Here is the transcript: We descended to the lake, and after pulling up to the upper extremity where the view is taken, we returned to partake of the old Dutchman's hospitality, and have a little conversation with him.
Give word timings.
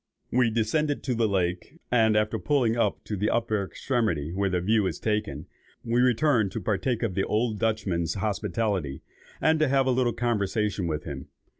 We 0.31 0.49
descended 0.49 1.03
to 1.03 1.13
the 1.13 1.27
lake, 1.27 1.77
and 1.91 2.17
after 2.17 2.39
pulling 2.39 2.75
up 2.75 3.03
to 3.03 3.15
the 3.15 3.29
upper 3.29 3.63
extremity 3.63 4.33
where 4.33 4.49
the 4.49 4.59
view 4.59 4.87
is 4.87 4.97
taken, 4.99 5.45
we 5.85 6.01
returned 6.01 6.51
to 6.53 6.59
partake 6.59 7.03
of 7.03 7.13
the 7.13 7.23
old 7.23 7.59
Dutchman's 7.59 8.15
hospitality, 8.15 9.03
and 9.39 9.61
have 9.61 9.85
a 9.85 9.91
little 9.91 10.13
conversation 10.13 10.87
with 10.87 11.03
him. 11.03 11.27